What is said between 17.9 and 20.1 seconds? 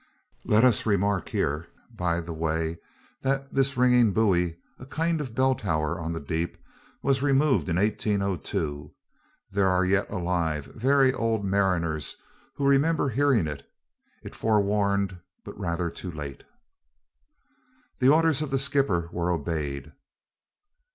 The orders of the skipper were obeyed.